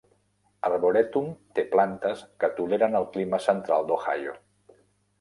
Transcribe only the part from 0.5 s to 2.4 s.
Arboretum té plantes